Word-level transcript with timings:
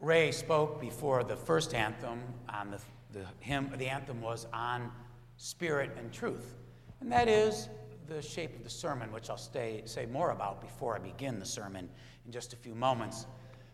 Ray 0.00 0.30
spoke 0.30 0.80
before 0.80 1.24
the 1.24 1.36
first 1.36 1.74
anthem 1.74 2.22
on 2.48 2.70
the, 2.70 2.80
the 3.12 3.24
hymn, 3.40 3.72
the 3.76 3.88
anthem 3.88 4.20
was 4.20 4.46
on 4.52 4.90
spirit 5.36 5.90
and 5.98 6.12
truth. 6.12 6.56
And 7.00 7.10
that 7.10 7.28
is 7.28 7.68
the 8.06 8.22
shape 8.22 8.54
of 8.56 8.62
the 8.62 8.70
sermon, 8.70 9.10
which 9.10 9.30
I'll 9.30 9.36
stay, 9.36 9.82
say 9.84 10.06
more 10.06 10.30
about 10.30 10.60
before 10.60 10.96
I 10.96 10.98
begin 10.98 11.38
the 11.38 11.46
sermon 11.46 11.88
in 12.24 12.32
just 12.32 12.52
a 12.52 12.56
few 12.56 12.74
moments. 12.74 13.26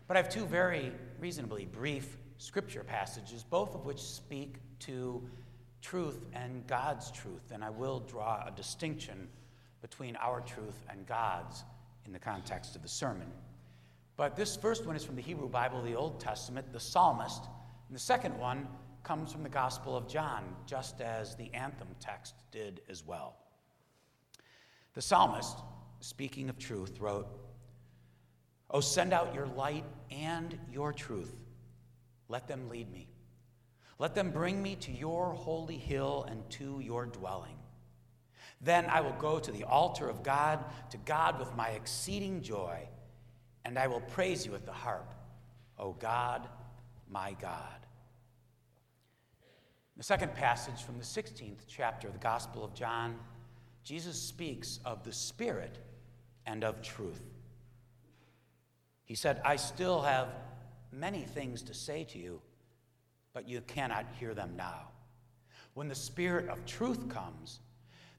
But 0.07 0.17
I 0.17 0.21
have 0.21 0.29
two 0.29 0.45
very 0.45 0.91
reasonably 1.19 1.65
brief 1.65 2.17
scripture 2.37 2.83
passages, 2.83 3.43
both 3.43 3.75
of 3.75 3.85
which 3.85 4.01
speak 4.01 4.55
to 4.79 5.21
truth 5.81 6.25
and 6.33 6.65
God's 6.67 7.11
truth. 7.11 7.51
And 7.51 7.63
I 7.63 7.69
will 7.69 7.99
draw 7.99 8.45
a 8.47 8.51
distinction 8.51 9.27
between 9.81 10.15
our 10.15 10.41
truth 10.41 10.85
and 10.89 11.05
God's 11.05 11.63
in 12.05 12.13
the 12.13 12.19
context 12.19 12.75
of 12.75 12.81
the 12.81 12.87
sermon. 12.87 13.27
But 14.15 14.35
this 14.35 14.55
first 14.55 14.85
one 14.85 14.95
is 14.95 15.03
from 15.03 15.15
the 15.15 15.21
Hebrew 15.21 15.49
Bible, 15.49 15.81
the 15.81 15.95
Old 15.95 16.19
Testament, 16.19 16.71
the 16.71 16.79
psalmist. 16.79 17.43
And 17.87 17.95
the 17.95 17.99
second 17.99 18.37
one 18.37 18.67
comes 19.03 19.31
from 19.31 19.43
the 19.43 19.49
Gospel 19.49 19.97
of 19.97 20.07
John, 20.07 20.55
just 20.65 21.01
as 21.01 21.35
the 21.35 21.53
anthem 21.53 21.89
text 21.99 22.35
did 22.51 22.81
as 22.89 23.05
well. 23.05 23.35
The 24.93 25.01
psalmist, 25.01 25.57
speaking 25.99 26.49
of 26.49 26.57
truth, 26.57 26.99
wrote, 26.99 27.27
Oh, 28.69 28.79
send 28.79 29.13
out 29.13 29.35
your 29.35 29.47
light 29.47 29.85
and 30.11 30.57
your 30.71 30.93
truth. 30.93 31.35
Let 32.27 32.47
them 32.47 32.69
lead 32.69 32.91
me. 32.91 33.07
Let 33.99 34.15
them 34.15 34.31
bring 34.31 34.61
me 34.61 34.75
to 34.77 34.91
your 34.91 35.33
holy 35.33 35.77
hill 35.77 36.25
and 36.29 36.49
to 36.51 36.79
your 36.79 37.05
dwelling. 37.05 37.57
Then 38.61 38.85
I 38.85 39.01
will 39.01 39.13
go 39.13 39.39
to 39.39 39.51
the 39.51 39.65
altar 39.65 40.09
of 40.09 40.23
God, 40.23 40.63
to 40.91 40.97
God 40.97 41.39
with 41.39 41.55
my 41.55 41.69
exceeding 41.69 42.41
joy, 42.41 42.87
and 43.65 43.77
I 43.79 43.87
will 43.87 44.01
praise 44.01 44.45
you 44.45 44.51
with 44.51 44.65
the 44.65 44.71
harp, 44.71 45.13
O 45.79 45.93
God, 45.93 46.47
my 47.09 47.35
God. 47.41 47.83
The 49.95 50.03
second 50.03 50.33
passage 50.33 50.81
from 50.81 50.97
the 50.97 51.03
16th 51.03 51.65
chapter 51.67 52.07
of 52.07 52.13
the 52.13 52.19
Gospel 52.19 52.63
of 52.63 52.73
John, 52.73 53.15
Jesus 53.83 54.19
speaks 54.19 54.79
of 54.85 55.03
the 55.03 55.13
Spirit 55.13 55.77
and 56.45 56.63
of 56.63 56.81
truth. 56.81 57.21
He 59.05 59.15
said, 59.15 59.41
I 59.45 59.55
still 59.57 60.01
have 60.01 60.29
many 60.91 61.21
things 61.21 61.61
to 61.63 61.73
say 61.73 62.03
to 62.05 62.17
you, 62.17 62.41
but 63.33 63.47
you 63.47 63.61
cannot 63.61 64.05
hear 64.19 64.33
them 64.33 64.53
now. 64.57 64.89
When 65.73 65.87
the 65.87 65.95
Spirit 65.95 66.49
of 66.49 66.65
truth 66.65 67.09
comes, 67.09 67.59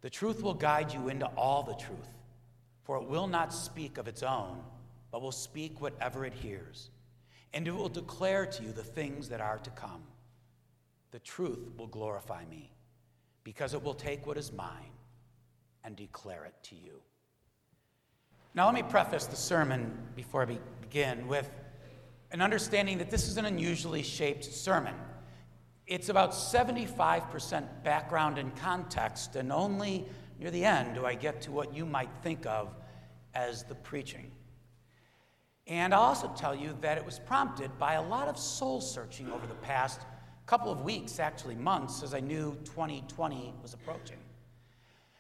the 0.00 0.10
truth 0.10 0.42
will 0.42 0.54
guide 0.54 0.92
you 0.92 1.08
into 1.08 1.26
all 1.36 1.62
the 1.62 1.74
truth, 1.74 2.18
for 2.82 2.98
it 2.98 3.08
will 3.08 3.26
not 3.26 3.52
speak 3.52 3.96
of 3.96 4.06
its 4.06 4.22
own, 4.22 4.58
but 5.14 5.22
will 5.22 5.30
speak 5.30 5.80
whatever 5.80 6.24
it 6.24 6.34
hears, 6.34 6.90
and 7.52 7.68
it 7.68 7.70
will 7.70 7.88
declare 7.88 8.44
to 8.44 8.64
you 8.64 8.72
the 8.72 8.82
things 8.82 9.28
that 9.28 9.40
are 9.40 9.58
to 9.58 9.70
come. 9.70 10.02
The 11.12 11.20
truth 11.20 11.70
will 11.76 11.86
glorify 11.86 12.44
me, 12.46 12.72
because 13.44 13.74
it 13.74 13.82
will 13.84 13.94
take 13.94 14.26
what 14.26 14.36
is 14.36 14.52
mine 14.52 14.90
and 15.84 15.94
declare 15.94 16.46
it 16.46 16.54
to 16.64 16.74
you. 16.74 17.00
Now, 18.54 18.66
let 18.66 18.74
me 18.74 18.82
preface 18.82 19.26
the 19.26 19.36
sermon 19.36 19.96
before 20.16 20.42
I 20.42 20.58
begin 20.80 21.28
with 21.28 21.48
an 22.32 22.40
understanding 22.40 22.98
that 22.98 23.12
this 23.12 23.28
is 23.28 23.36
an 23.36 23.44
unusually 23.44 24.02
shaped 24.02 24.44
sermon. 24.44 24.96
It's 25.86 26.08
about 26.08 26.32
75% 26.32 27.84
background 27.84 28.38
and 28.38 28.56
context, 28.56 29.36
and 29.36 29.52
only 29.52 30.06
near 30.40 30.50
the 30.50 30.64
end 30.64 30.96
do 30.96 31.06
I 31.06 31.14
get 31.14 31.40
to 31.42 31.52
what 31.52 31.72
you 31.72 31.86
might 31.86 32.10
think 32.24 32.46
of 32.46 32.74
as 33.32 33.62
the 33.62 33.76
preaching. 33.76 34.32
And 35.66 35.94
I'll 35.94 36.02
also 36.02 36.30
tell 36.36 36.54
you 36.54 36.76
that 36.82 36.98
it 36.98 37.04
was 37.04 37.18
prompted 37.18 37.76
by 37.78 37.94
a 37.94 38.02
lot 38.02 38.28
of 38.28 38.38
soul 38.38 38.80
searching 38.80 39.32
over 39.32 39.46
the 39.46 39.54
past 39.54 40.02
couple 40.46 40.70
of 40.70 40.82
weeks, 40.82 41.18
actually 41.18 41.54
months, 41.54 42.02
as 42.02 42.12
I 42.12 42.20
knew 42.20 42.54
2020 42.64 43.54
was 43.62 43.72
approaching. 43.72 44.18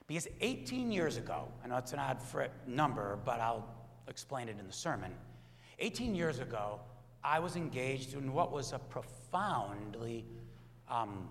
Because 0.06 0.28
18 0.42 0.92
years 0.92 1.16
ago, 1.16 1.48
I 1.64 1.68
know 1.68 1.78
it's 1.78 1.94
an 1.94 1.98
odd 1.98 2.18
number, 2.66 3.18
but 3.24 3.40
I'll 3.40 3.66
explain 4.06 4.48
it 4.48 4.56
in 4.60 4.66
the 4.66 4.72
sermon. 4.72 5.12
18 5.78 6.14
years 6.14 6.40
ago, 6.40 6.78
I 7.22 7.38
was 7.38 7.56
engaged 7.56 8.12
in 8.12 8.34
what 8.34 8.52
was 8.52 8.74
a 8.74 8.78
profoundly 8.78 10.26
um, 10.90 11.26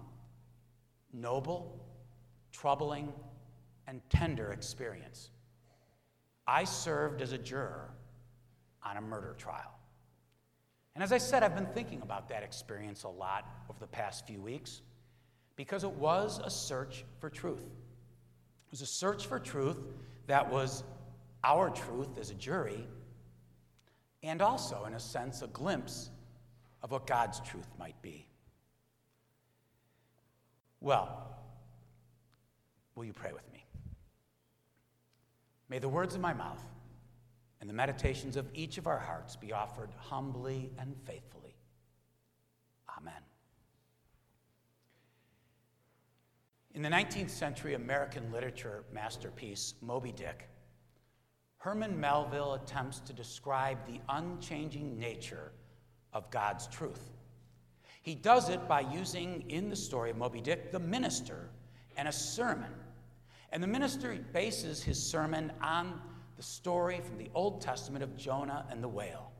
noble, 1.13 1.79
troubling, 2.51 3.13
and 3.85 4.01
tender 4.09 4.51
experience. 4.51 5.29
I 6.47 6.63
served 6.63 7.21
as 7.21 7.31
a 7.31 7.37
juror 7.37 7.91
on 8.85 8.97
a 8.97 9.01
murder 9.01 9.35
trial. 9.37 9.79
And 10.95 11.03
as 11.03 11.11
I 11.11 11.17
said, 11.17 11.43
I've 11.43 11.55
been 11.55 11.65
thinking 11.73 12.01
about 12.01 12.29
that 12.29 12.43
experience 12.43 13.03
a 13.03 13.09
lot 13.09 13.47
over 13.69 13.79
the 13.79 13.87
past 13.87 14.27
few 14.27 14.39
weeks 14.39 14.81
because 15.55 15.83
it 15.83 15.91
was 15.91 16.39
a 16.43 16.49
search 16.49 17.05
for 17.19 17.29
truth. 17.29 17.63
It 17.63 18.71
was 18.71 18.81
a 18.81 18.85
search 18.85 19.25
for 19.25 19.39
truth 19.39 19.77
that 20.27 20.51
was 20.51 20.83
our 21.43 21.69
truth 21.69 22.17
as 22.19 22.29
a 22.29 22.35
jury, 22.35 22.87
and 24.21 24.41
also, 24.41 24.85
in 24.85 24.93
a 24.93 24.99
sense, 24.99 25.41
a 25.41 25.47
glimpse 25.47 26.09
of 26.81 26.91
what 26.91 27.05
God's 27.05 27.39
truth 27.41 27.67
might 27.77 28.01
be. 28.01 28.25
Well, 30.79 31.35
will 32.95 33.05
you 33.05 33.13
pray 33.13 33.31
with 33.33 33.51
me? 33.51 33.65
May 35.69 35.79
the 35.79 35.89
words 35.89 36.15
of 36.15 36.21
my 36.21 36.33
mouth 36.33 36.63
and 37.63 37.69
the 37.69 37.73
meditations 37.73 38.35
of 38.35 38.45
each 38.53 38.77
of 38.77 38.87
our 38.87 38.99
hearts 38.99 39.37
be 39.37 39.53
offered 39.53 39.89
humbly 39.97 40.69
and 40.77 40.93
faithfully. 41.05 41.55
Amen. 42.97 43.21
In 46.73 46.81
the 46.81 46.89
19th 46.89 47.29
century 47.29 47.75
American 47.75 48.29
literature 48.33 48.83
masterpiece, 48.91 49.75
Moby 49.79 50.11
Dick, 50.11 50.49
Herman 51.55 51.97
Melville 51.97 52.55
attempts 52.55 52.99
to 52.99 53.13
describe 53.13 53.77
the 53.87 54.01
unchanging 54.09 54.99
nature 54.99 55.53
of 56.11 56.29
God's 56.31 56.67
truth. 56.67 57.11
He 58.01 58.13
does 58.13 58.49
it 58.49 58.67
by 58.67 58.81
using, 58.81 59.45
in 59.47 59.69
the 59.69 59.75
story 59.77 60.09
of 60.09 60.17
Moby 60.17 60.41
Dick, 60.41 60.73
the 60.73 60.79
minister 60.79 61.49
and 61.95 62.09
a 62.09 62.11
sermon. 62.11 62.73
And 63.53 63.63
the 63.63 63.67
minister 63.67 64.17
bases 64.33 64.83
his 64.83 65.01
sermon 65.01 65.53
on 65.61 66.01
the 66.37 66.43
story 66.43 67.01
from 67.03 67.17
the 67.17 67.29
Old 67.33 67.61
Testament 67.61 68.03
of 68.03 68.15
Jonah 68.17 68.65
and 68.69 68.83
the 68.83 68.87
whale. 68.87 69.31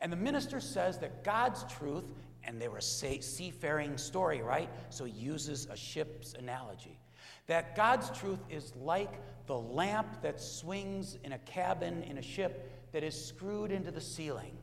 And 0.00 0.12
the 0.12 0.16
minister 0.16 0.60
says 0.60 0.98
that 0.98 1.24
God's 1.24 1.64
truth, 1.64 2.04
and 2.42 2.60
they 2.60 2.68
were 2.68 2.78
a 2.78 2.82
seafaring 2.82 3.96
story, 3.96 4.42
right? 4.42 4.68
So 4.90 5.04
he 5.04 5.12
uses 5.12 5.66
a 5.70 5.76
ship's 5.76 6.34
analogy. 6.34 6.98
That 7.46 7.76
God's 7.76 8.10
truth 8.18 8.40
is 8.50 8.74
like 8.76 9.20
the 9.46 9.56
lamp 9.56 10.22
that 10.22 10.40
swings 10.40 11.18
in 11.24 11.32
a 11.32 11.38
cabin 11.38 12.02
in 12.02 12.18
a 12.18 12.22
ship 12.22 12.70
that 12.92 13.02
is 13.02 13.14
screwed 13.26 13.70
into 13.70 13.90
the 13.90 14.00
ceiling. 14.00 14.56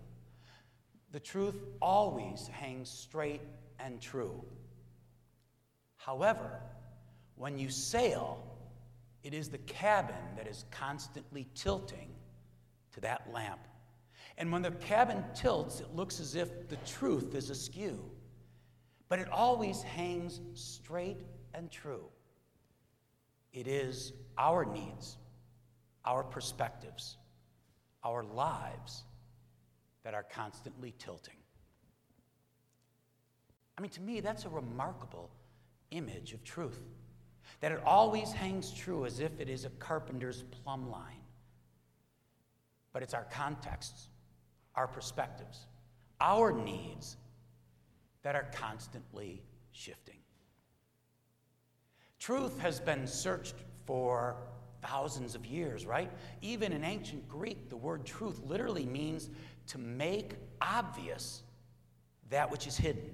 The 1.12 1.20
truth 1.20 1.56
always 1.82 2.48
hangs 2.48 2.90
straight 2.90 3.42
and 3.80 4.00
true. 4.00 4.44
However, 5.98 6.62
when 7.36 7.58
you 7.58 7.70
sail, 7.70 8.44
it 9.24 9.34
is 9.34 9.50
the 9.50 9.58
cabin 9.60 10.16
that 10.36 10.48
is 10.48 10.66
constantly 10.72 11.48
tilting 11.54 12.10
to 12.94 13.02
that 13.02 13.32
lamp. 13.32 13.60
And 14.38 14.52
when 14.52 14.62
the 14.62 14.72
cabin 14.72 15.24
tilts, 15.36 15.80
it 15.80 15.96
looks 15.96 16.20
as 16.20 16.36
if 16.36 16.68
the 16.70 16.78
truth 16.78 17.36
is 17.36 17.50
askew. 17.50 18.00
But 19.10 19.20
it 19.20 19.30
always 19.30 19.82
hangs 19.84 20.40
straight 20.54 21.18
and 21.54 21.70
true. 21.70 22.06
It 23.54 23.68
is 23.68 24.14
our 24.38 24.66
needs, 24.66 25.18
our 26.06 26.24
perspectives, 26.24 27.18
our 28.04 28.24
lives 28.24 29.04
that 30.04 30.14
are 30.14 30.24
constantly 30.24 30.94
tilting. 30.98 31.36
I 33.78 33.82
mean, 33.82 33.92
to 33.92 34.02
me, 34.02 34.20
that's 34.20 34.46
a 34.46 34.50
remarkable 34.50 35.30
image 35.92 36.34
of 36.34 36.44
truth. 36.44 36.82
That 37.62 37.72
it 37.72 37.82
always 37.86 38.32
hangs 38.32 38.72
true 38.72 39.06
as 39.06 39.20
if 39.20 39.40
it 39.40 39.50
is 39.50 39.66
a 39.66 39.70
carpenter's 39.70 40.44
plumb 40.44 40.90
line. 40.90 41.22
But 42.94 43.04
it's 43.04 43.14
our 43.14 43.26
contexts, 43.32 44.10
our 44.76 44.88
perspectives, 44.88 45.66
our 46.20 46.52
needs 46.52 47.18
that 48.24 48.36
are 48.36 48.48
constantly 48.54 49.42
shifting. 49.72 50.18
Truth 52.20 52.60
has 52.60 52.80
been 52.80 53.08
searched 53.08 53.56
for 53.86 54.36
thousands 54.82 55.36
of 55.36 55.46
years, 55.46 55.86
right? 55.86 56.12
Even 56.42 56.74
in 56.74 56.84
ancient 56.84 57.28
Greek, 57.28 57.70
the 57.70 57.78
word 57.78 58.06
truth 58.06 58.40
literally 58.46 58.86
means 58.86 59.30
to 59.68 59.78
make 59.78 60.34
obvious 60.62 61.44
that 62.30 62.50
which 62.52 62.68
is 62.68 62.78
hidden. 62.78 63.12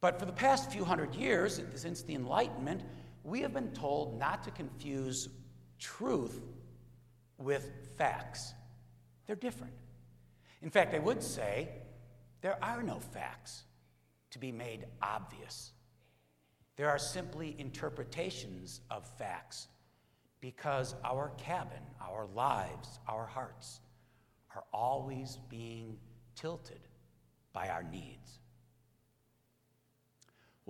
But 0.00 0.18
for 0.18 0.24
the 0.24 0.32
past 0.32 0.70
few 0.70 0.84
hundred 0.84 1.14
years, 1.14 1.60
since 1.74 2.02
the 2.02 2.14
Enlightenment, 2.14 2.82
we 3.22 3.40
have 3.40 3.52
been 3.52 3.72
told 3.72 4.18
not 4.18 4.42
to 4.44 4.50
confuse 4.50 5.28
truth 5.78 6.40
with 7.38 7.70
facts. 7.96 8.54
They're 9.26 9.36
different. 9.36 9.74
In 10.62 10.70
fact, 10.70 10.94
I 10.94 10.98
would 10.98 11.22
say 11.22 11.68
there 12.40 12.62
are 12.62 12.82
no 12.82 12.98
facts 12.98 13.64
to 14.30 14.38
be 14.38 14.52
made 14.52 14.86
obvious. 15.02 15.72
There 16.76 16.88
are 16.88 16.98
simply 16.98 17.54
interpretations 17.58 18.80
of 18.90 19.06
facts 19.18 19.68
because 20.40 20.94
our 21.04 21.32
cabin, 21.36 21.82
our 22.00 22.26
lives, 22.34 22.98
our 23.06 23.26
hearts 23.26 23.80
are 24.54 24.64
always 24.72 25.38
being 25.48 25.98
tilted 26.34 26.80
by 27.52 27.68
our 27.68 27.82
needs. 27.82 28.39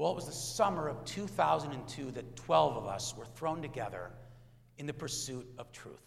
Well, 0.00 0.12
it 0.12 0.14
was 0.14 0.24
the 0.24 0.32
summer 0.32 0.88
of 0.88 1.04
2002 1.04 2.12
that 2.12 2.34
12 2.34 2.78
of 2.78 2.86
us 2.86 3.14
were 3.14 3.26
thrown 3.26 3.60
together 3.60 4.10
in 4.78 4.86
the 4.86 4.94
pursuit 4.94 5.46
of 5.58 5.70
truth. 5.72 6.00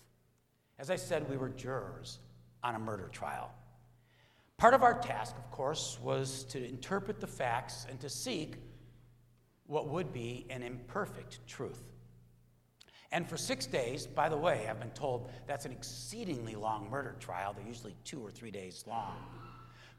As 0.80 0.90
I 0.90 0.96
said, 0.96 1.30
we 1.30 1.38
were 1.38 1.50
jurors 1.50 2.18
on 2.64 2.74
a 2.74 2.80
murder 2.80 3.08
trial. 3.10 3.54
Part 4.58 4.74
of 4.74 4.82
our 4.82 5.00
task, 5.00 5.36
of 5.38 5.52
course, 5.52 6.00
was 6.02 6.44
to 6.46 6.68
interpret 6.68 7.20
the 7.20 7.28
facts 7.28 7.86
and 7.88 8.00
to 8.00 8.10
seek 8.10 8.56
what 9.68 9.90
would 9.90 10.12
be 10.12 10.48
an 10.50 10.64
imperfect 10.64 11.46
truth. 11.46 11.92
And 13.12 13.30
for 13.30 13.38
six 13.38 13.68
days, 13.68 14.08
by 14.08 14.28
the 14.28 14.38
way, 14.38 14.66
I've 14.68 14.80
been 14.80 14.90
told 14.90 15.30
that's 15.46 15.68
an 15.68 15.72
exceedingly 15.72 16.56
long 16.56 16.90
murder 16.90 17.16
trial. 17.20 17.54
They're 17.54 17.68
usually 17.68 17.96
two 18.06 18.26
or 18.26 18.32
three 18.32 18.50
days 18.50 18.86
long. 18.88 19.18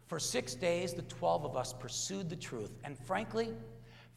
For 0.09 0.19
six 0.19 0.57
days, 0.57 0.95
the 0.95 1.03
12 1.03 1.45
of 1.45 1.57
us 1.57 1.73
pursued 1.73 2.29
the 2.29 2.35
truth. 2.35 2.73
And 2.83 2.99
frankly, 2.99 3.55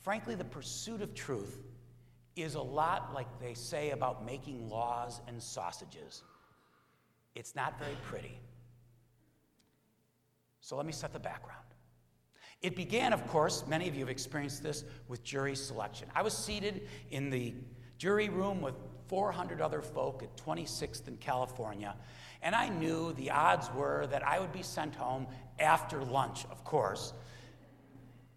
frankly, 0.08 0.36
the 0.36 0.46
pursuit 0.46 1.02
of 1.02 1.14
truth 1.14 1.60
is 2.38 2.56
a 2.56 2.62
lot 2.62 3.14
like 3.14 3.28
they 3.42 3.54
say 3.54 3.90
about 3.90 4.26
making 4.26 4.70
laws 4.70 5.20
and 5.28 5.44
sausages. 5.44 6.24
It's 7.36 7.58
not 7.58 7.78
very 7.78 7.98
pretty. 8.06 8.40
So 10.62 10.78
let 10.78 10.86
me 10.86 10.94
set 10.94 11.12
the 11.12 11.20
background. 11.20 11.66
It 12.62 12.74
began, 12.74 13.12
of 13.12 13.28
course, 13.28 13.66
many 13.68 13.90
of 13.90 13.96
you 13.96 14.00
have 14.00 14.10
experienced 14.10 14.64
this, 14.64 14.86
with 15.10 15.26
jury 15.26 15.58
selection. 15.58 16.08
I 16.16 16.22
was 16.22 16.32
seated 16.32 16.88
in 17.12 17.30
the 17.30 17.54
jury 17.98 18.30
room 18.30 18.62
with 18.62 18.76
400 19.10 19.60
other 19.60 19.82
folk 19.82 20.24
at 20.24 20.38
26th 20.38 21.10
in 21.10 21.18
California, 21.18 21.98
and 22.42 22.56
I 22.56 22.70
knew 22.70 23.12
the 23.12 23.32
odds 23.32 23.70
were 23.76 24.08
that 24.08 24.26
I 24.26 24.40
would 24.40 24.54
be 24.54 24.64
sent 24.64 24.96
home 24.96 25.28
after 25.60 26.02
lunch, 26.02 26.46
of 26.50 26.64
course, 26.64 27.12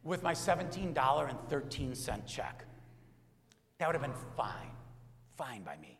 with 0.03 0.23
my 0.23 0.33
$17.13 0.33 2.27
check. 2.27 2.65
That 3.79 3.87
would 3.87 3.97
have 3.97 4.03
been 4.03 4.13
fine, 4.37 4.71
fine 5.37 5.63
by 5.63 5.77
me. 5.79 5.99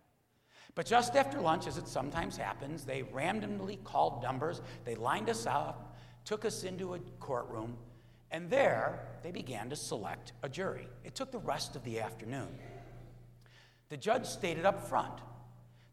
But 0.75 0.87
just 0.87 1.17
after 1.17 1.41
lunch, 1.41 1.67
as 1.67 1.79
it 1.79 1.89
sometimes 1.89 2.37
happens, 2.37 2.85
they 2.85 3.03
randomly 3.03 3.79
called 3.85 4.23
numbers, 4.23 4.63
they 4.85 4.95
lined 4.95 5.29
us 5.29 5.47
up, 5.47 5.97
took 6.25 6.45
us 6.45 6.65
into 6.65 6.95
a 6.95 6.99
courtroom, 7.19 7.77
and 8.31 8.49
there 8.49 9.09
they 9.23 9.33
began 9.33 9.69
to 9.71 9.77
select 9.77 10.33
a 10.43 10.49
jury. 10.49 10.89
It 11.05 11.15
took 11.15 11.33
the 11.33 11.39
rest 11.39 11.75
of 11.75 11.85
the 11.85 12.01
afternoon. 12.01 12.49
The 13.89 13.97
judge 13.97 14.27
stated 14.27 14.65
up 14.65 14.89
front 14.89 15.15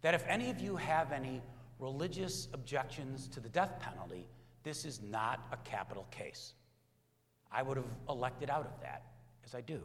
that 0.01 0.13
if 0.13 0.24
any 0.27 0.50
of 0.50 0.59
you 0.59 0.75
have 0.75 1.12
any 1.12 1.42
religious 1.80 2.48
objections 2.54 3.27
to 3.30 3.39
the 3.39 3.50
death 3.50 3.80
penalty, 3.80 4.27
this 4.63 4.86
is 4.86 5.01
not 5.01 5.48
a 5.51 5.57
capital 5.57 6.06
case. 6.12 6.54
I 7.52 7.64
would 7.64 7.78
have 7.78 7.86
elected 8.10 8.50
out 8.50 8.66
of 8.66 8.82
that, 8.82 9.04
as 9.46 9.56
I 9.56 9.62
do. 9.62 9.84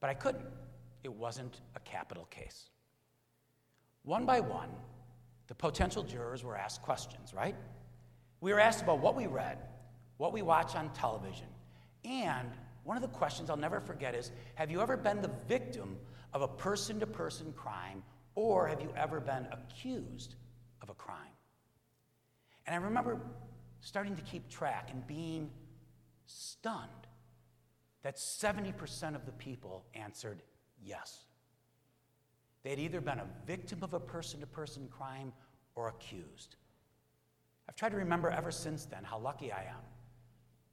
But 0.00 0.10
I 0.10 0.14
couldn't. 0.14 0.46
It 1.02 1.12
wasn't 1.12 1.60
a 1.76 1.80
capital 1.80 2.26
case. 2.30 2.70
One 4.02 4.24
by 4.24 4.40
one, 4.40 4.70
the 5.46 5.54
potential 5.54 6.02
jurors 6.02 6.44
were 6.44 6.56
asked 6.56 6.82
questions, 6.82 7.34
right? 7.34 7.56
We 8.40 8.52
were 8.52 8.60
asked 8.60 8.82
about 8.82 9.00
what 9.00 9.16
we 9.16 9.26
read, 9.26 9.58
what 10.16 10.32
we 10.32 10.42
watch 10.42 10.74
on 10.74 10.90
television, 10.92 11.46
and 12.04 12.50
one 12.84 12.96
of 12.96 13.02
the 13.02 13.08
questions 13.08 13.50
I'll 13.50 13.56
never 13.56 13.80
forget 13.80 14.14
is 14.14 14.30
Have 14.54 14.70
you 14.70 14.80
ever 14.80 14.96
been 14.96 15.20
the 15.20 15.30
victim 15.48 15.98
of 16.32 16.42
a 16.42 16.48
person 16.48 17.00
to 17.00 17.06
person 17.06 17.52
crime, 17.52 18.02
or 18.34 18.66
have 18.68 18.80
you 18.80 18.92
ever 18.96 19.20
been 19.20 19.46
accused 19.52 20.36
of 20.82 20.88
a 20.88 20.94
crime? 20.94 21.16
And 22.66 22.74
I 22.74 22.78
remember 22.78 23.20
starting 23.80 24.14
to 24.16 24.22
keep 24.22 24.48
track 24.48 24.90
and 24.92 25.06
being 25.06 25.50
stunned 26.30 27.06
that 28.02 28.16
70% 28.16 29.14
of 29.14 29.26
the 29.26 29.32
people 29.32 29.84
answered 29.94 30.42
yes. 30.82 31.24
They 32.62 32.70
had 32.70 32.78
either 32.78 33.00
been 33.00 33.18
a 33.18 33.26
victim 33.46 33.80
of 33.82 33.94
a 33.94 34.00
person 34.00 34.40
to 34.40 34.46
person 34.46 34.88
crime 34.90 35.32
or 35.74 35.88
accused. 35.88 36.56
I've 37.68 37.76
tried 37.76 37.90
to 37.90 37.96
remember 37.96 38.30
ever 38.30 38.50
since 38.50 38.84
then 38.84 39.04
how 39.04 39.18
lucky 39.18 39.52
I 39.52 39.62
am 39.62 39.82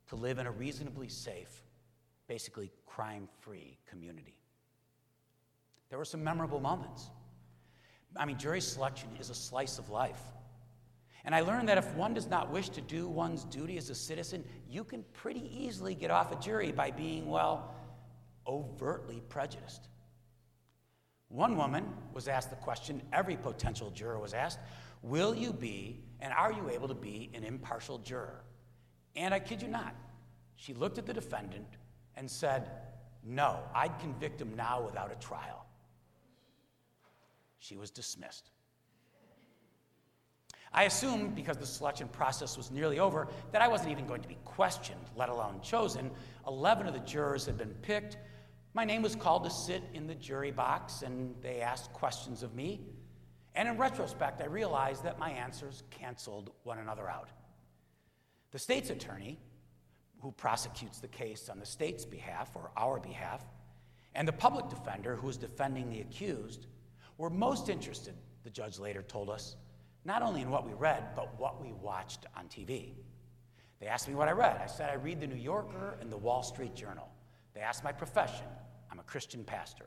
to 0.08 0.16
live 0.16 0.40
in 0.40 0.48
a 0.48 0.52
reasonably 0.52 1.10
safe, 1.10 1.64
basically 2.28 2.72
crime 2.86 3.28
free 3.40 3.78
community. 3.90 4.36
There 5.90 5.98
were 5.98 6.06
some 6.06 6.24
memorable 6.24 6.60
moments. 6.60 7.10
I 8.16 8.26
mean, 8.26 8.38
jury 8.38 8.62
selection 8.62 9.10
is 9.20 9.30
a 9.30 9.36
slice 9.36 9.80
of 9.80 9.90
life. 9.90 10.22
And 11.28 11.36
I 11.36 11.42
learned 11.42 11.68
that 11.68 11.78
if 11.78 11.94
one 11.94 12.14
does 12.14 12.30
not 12.30 12.50
wish 12.52 12.70
to 12.70 12.80
do 12.80 13.06
one's 13.10 13.44
duty 13.44 13.78
as 13.78 13.90
a 13.90 13.96
citizen, 13.96 14.46
you 14.70 14.86
can 14.86 15.04
pretty 15.12 15.52
easily 15.54 15.94
get 15.94 16.10
off 16.10 16.32
a 16.32 16.42
jury 16.42 16.72
by 16.72 16.90
being, 16.90 17.28
well, 17.28 17.76
overtly 18.48 19.22
prejudiced. 19.28 19.90
One 21.28 21.58
woman 21.58 21.86
was 22.14 22.30
asked 22.30 22.50
the 22.50 22.56
question 22.56 23.02
every 23.12 23.36
potential 23.36 23.92
juror 23.92 24.20
was 24.20 24.34
asked 24.34 24.60
Will 25.02 25.36
you 25.36 25.52
be 25.52 26.00
and 26.22 26.32
are 26.32 26.54
you 26.54 26.70
able 26.70 26.88
to 26.88 26.96
be 26.96 27.30
an 27.34 27.44
impartial 27.44 27.98
juror? 27.98 28.46
And 29.18 29.34
I 29.34 29.40
kid 29.40 29.62
you 29.62 29.68
not, 29.68 29.96
she 30.56 30.74
looked 30.74 30.98
at 30.98 31.06
the 31.06 31.14
defendant 31.14 31.68
and 32.16 32.32
said, 32.32 32.72
No, 33.22 33.60
I'd 33.76 34.00
convict 34.00 34.42
him 34.42 34.56
now 34.56 34.82
without 34.82 35.12
a 35.12 35.16
trial. 35.16 35.66
She 37.60 37.76
was 37.76 37.92
dismissed. 37.92 38.50
I 40.74 40.84
assumed, 40.84 41.36
because 41.36 41.58
the 41.58 41.66
selection 41.66 42.08
process 42.10 42.58
was 42.58 42.72
nearly 42.72 43.00
over, 43.00 43.28
that 43.52 43.62
I 43.62 43.68
wasn't 43.68 43.92
even 43.92 44.06
going 44.06 44.22
to 44.22 44.28
be 44.28 44.38
questioned, 44.46 45.00
let 45.16 45.30
alone 45.30 45.62
chosen. 45.62 46.12
Eleven 46.46 46.88
of 46.88 46.94
the 46.94 47.00
jurors 47.00 47.46
had 47.46 47.58
been 47.58 47.74
picked. 47.82 48.18
My 48.74 48.84
name 48.84 49.02
was 49.02 49.16
called 49.16 49.44
to 49.46 49.50
sit 49.50 49.82
in 49.94 50.08
the 50.08 50.16
jury 50.16 50.52
box, 50.52 51.02
and 51.02 51.34
they 51.42 51.62
asked 51.62 51.94
questions 51.94 52.44
of 52.44 52.54
me. 52.54 52.82
And 53.56 53.68
in 53.68 53.78
retrospect, 53.78 54.42
I 54.42 54.46
realized 54.46 55.04
that 55.04 55.18
my 55.18 55.32
answers 55.32 55.84
canceled 55.90 56.52
one 56.64 56.78
another 56.78 57.10
out. 57.10 57.30
The 58.52 58.60
state's 58.60 58.92
attorney, 58.92 59.40
who 60.22 60.32
prosecutes 60.32 61.00
the 61.00 61.08
case 61.08 61.50
on 61.50 61.60
the 61.60 61.66
state's 61.66 62.06
behalf 62.06 62.52
or 62.56 62.72
our 62.78 63.00
behalf, 63.00 63.44
and 64.14 64.28
the 64.28 64.34
public 64.34 64.70
defender, 64.70 65.16
who 65.16 65.30
is 65.30 65.38
defending 65.38 65.90
the 65.90 66.02
accused, 66.02 66.68
were 67.18 67.30
most 67.30 67.70
interested, 67.70 68.14
the 68.44 68.50
judge 68.50 68.80
later 68.80 69.02
told 69.02 69.30
us, 69.30 69.56
not 70.08 70.22
only 70.22 70.42
in 70.42 70.50
what 70.50 70.66
we 70.66 70.74
read, 70.74 71.04
but 71.16 71.38
what 71.38 71.62
we 71.62 71.74
watched 71.74 72.26
on 72.38 72.46
TV. 72.46 72.94
They 73.82 73.88
asked 73.88 74.08
me 74.08 74.16
what 74.16 74.30
I 74.30 74.32
read. 74.32 74.58
I 74.64 74.66
said 74.66 74.90
I 74.90 74.94
read 74.94 75.20
the 75.20 75.28
New 75.28 75.36
Yorker 75.36 75.98
and 76.00 76.10
the 76.10 76.18
Wall 76.18 76.42
Street 76.42 76.74
Journal. 76.74 77.10
They 77.54 77.60
asked 77.60 77.84
my 77.84 77.92
profession. 77.92 78.46
I'm 78.90 79.00
a 79.00 79.04
Christian 79.04 79.44
pastor. 79.44 79.86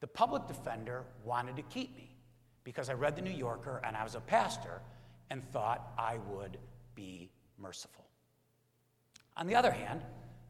The 0.00 0.08
public 0.08 0.48
defender 0.48 1.04
wanted 1.24 1.54
to 1.54 1.62
keep 1.62 1.96
me 1.96 2.16
because 2.64 2.90
I 2.90 2.94
read 2.94 3.14
the 3.14 3.22
New 3.22 3.30
Yorker 3.30 3.80
and 3.84 3.96
I 3.96 4.02
was 4.02 4.16
a 4.16 4.20
pastor 4.20 4.82
and 5.30 5.48
thought 5.52 5.92
I 5.96 6.18
would 6.30 6.58
be 6.96 7.30
merciful. 7.58 8.04
On 9.36 9.46
the 9.46 9.54
other 9.54 9.70
hand, 9.70 10.02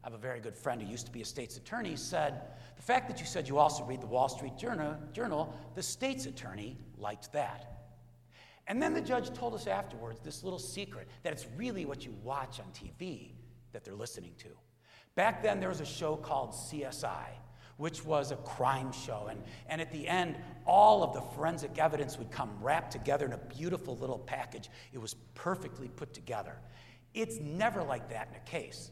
I 0.03 0.07
have 0.07 0.13
a 0.15 0.21
very 0.21 0.39
good 0.39 0.55
friend 0.55 0.81
who 0.81 0.87
used 0.89 1.05
to 1.05 1.11
be 1.11 1.21
a 1.21 1.25
state's 1.25 1.57
attorney 1.57 1.95
said, 1.95 2.41
The 2.75 2.81
fact 2.81 3.07
that 3.09 3.19
you 3.19 3.27
said 3.27 3.47
you 3.47 3.59
also 3.59 3.83
read 3.83 4.01
the 4.01 4.07
Wall 4.07 4.29
Street 4.29 4.57
Journal, 4.57 5.53
the 5.75 5.83
state's 5.83 6.25
attorney 6.25 6.77
liked 6.97 7.31
that. 7.33 7.78
And 8.69 8.79
then 8.79 8.93
the 8.93 9.01
judge 9.01 9.33
told 9.33 9.55
us 9.55 9.65
afterwards 9.65 10.19
this 10.23 10.43
little 10.43 10.59
secret 10.59 11.07
that 11.23 11.33
it's 11.33 11.47
really 11.57 11.85
what 11.85 12.05
you 12.05 12.15
watch 12.23 12.59
on 12.59 12.67
TV 12.67 13.31
that 13.73 13.83
they're 13.83 13.95
listening 13.95 14.33
to. 14.37 14.49
Back 15.15 15.41
then, 15.41 15.59
there 15.59 15.69
was 15.69 15.81
a 15.81 15.85
show 15.85 16.15
called 16.15 16.51
CSI, 16.51 17.25
which 17.77 18.05
was 18.05 18.31
a 18.31 18.35
crime 18.37 18.91
show. 18.91 19.27
And, 19.29 19.41
and 19.67 19.81
at 19.81 19.91
the 19.91 20.07
end, 20.07 20.37
all 20.67 21.03
of 21.03 21.13
the 21.13 21.21
forensic 21.35 21.79
evidence 21.79 22.19
would 22.19 22.29
come 22.29 22.51
wrapped 22.61 22.91
together 22.91 23.25
in 23.25 23.33
a 23.33 23.37
beautiful 23.37 23.97
little 23.97 24.19
package. 24.19 24.69
It 24.93 24.99
was 24.99 25.15
perfectly 25.33 25.87
put 25.87 26.13
together. 26.13 26.55
It's 27.15 27.39
never 27.39 27.81
like 27.81 28.07
that 28.09 28.29
in 28.29 28.35
a 28.35 28.45
case. 28.45 28.91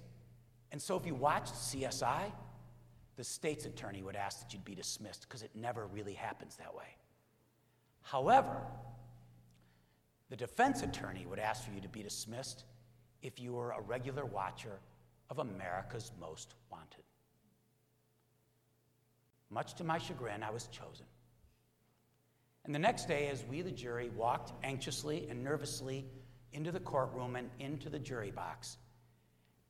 And 0.71 0.81
so 0.81 0.97
if 0.97 1.05
you 1.05 1.13
watched 1.13 1.53
CSI, 1.53 2.31
the 3.15 3.23
state's 3.23 3.65
attorney 3.65 4.01
would 4.01 4.15
ask 4.15 4.39
that 4.39 4.53
you'd 4.53 4.65
be 4.65 4.75
dismissed 4.75 5.27
because 5.27 5.43
it 5.43 5.51
never 5.53 5.85
really 5.85 6.13
happens 6.13 6.55
that 6.55 6.73
way. 6.73 6.95
However, 8.01 8.61
the 10.29 10.35
defense 10.35 10.83
attorney 10.83 11.25
would 11.25 11.39
ask 11.39 11.65
for 11.65 11.71
you 11.71 11.81
to 11.81 11.89
be 11.89 12.03
dismissed 12.03 12.65
if 13.21 13.39
you 13.39 13.53
were 13.53 13.71
a 13.71 13.81
regular 13.81 14.25
watcher 14.25 14.79
of 15.29 15.39
America's 15.39 16.11
Most 16.19 16.55
Wanted. 16.71 17.03
Much 19.49 19.75
to 19.75 19.83
my 19.83 19.97
chagrin, 19.97 20.43
I 20.43 20.51
was 20.51 20.67
chosen. 20.67 21.05
And 22.65 22.75
the 22.75 22.79
next 22.79 23.07
day, 23.07 23.27
as 23.27 23.45
we, 23.45 23.61
the 23.61 23.71
jury, 23.71 24.09
walked 24.09 24.51
anxiously 24.63 25.27
and 25.29 25.43
nervously 25.43 26.05
into 26.51 26.71
the 26.71 26.81
courtroom 26.81 27.37
and 27.37 27.49
into 27.59 27.89
the 27.89 27.99
jury 27.99 28.31
box, 28.31 28.77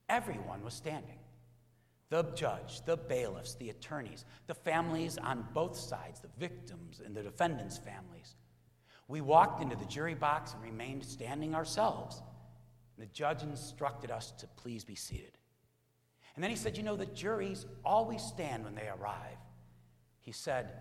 everyone 0.10 0.64
was 0.64 0.74
standing 0.74 1.20
the 2.10 2.24
judge, 2.36 2.86
the 2.86 2.96
bailiffs, 2.96 3.56
the 3.56 3.70
attorneys, 3.70 4.24
the 4.48 4.54
families 4.54 5.18
on 5.18 5.46
both 5.54 5.78
sides, 5.78 6.22
the 6.22 6.30
victims 6.40 7.02
and 7.06 7.14
the 7.14 7.22
defendants' 7.22 7.78
families. 7.78 8.36
We 9.08 9.22
walked 9.22 9.62
into 9.62 9.76
the 9.76 9.86
jury 9.86 10.16
box 10.16 10.54
and 10.54 10.62
remained 10.62 11.06
standing 11.06 11.56
ourselves. 11.56 12.22
The 12.98 13.06
judge 13.08 13.44
instructed 13.44 14.12
us 14.12 14.32
to 14.40 14.48
please 14.48 14.84
be 14.84 14.96
seated. 14.96 15.38
And 16.36 16.44
then 16.44 16.52
he 16.52 16.58
said, 16.58 16.78
You 16.78 16.84
know, 16.84 16.96
the 16.96 17.06
juries 17.06 17.66
always 17.86 18.22
stand 18.22 18.64
when 18.64 18.76
they 18.76 18.88
arrive. 18.88 19.38
He 20.20 20.32
said, 20.32 20.72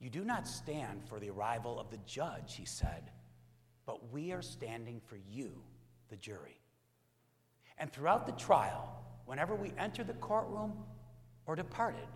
You 0.00 0.10
do 0.10 0.24
not 0.24 0.46
stand 0.46 1.02
for 1.08 1.18
the 1.18 1.30
arrival 1.30 1.80
of 1.80 1.90
the 1.90 1.98
judge, 2.06 2.56
he 2.56 2.66
said, 2.66 3.10
but 3.86 4.12
we 4.12 4.32
are 4.32 4.42
standing 4.42 5.00
for 5.00 5.16
you, 5.16 5.62
the 6.10 6.16
jury. 6.16 6.60
And 7.78 7.92
throughout 7.92 8.26
the 8.26 8.32
trial, 8.32 9.02
whenever 9.26 9.54
we 9.54 9.72
entered 9.78 10.08
the 10.08 10.14
courtroom 10.14 10.72
or 11.46 11.54
departed, 11.54 12.08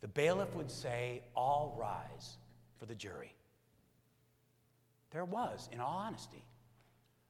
the 0.00 0.08
bailiff 0.08 0.54
would 0.54 0.70
say, 0.70 1.22
All 1.34 1.76
rise 1.78 2.38
for 2.78 2.86
the 2.86 2.94
jury. 2.94 3.34
There 5.10 5.24
was, 5.24 5.68
in 5.72 5.80
all 5.80 5.98
honesty, 5.98 6.44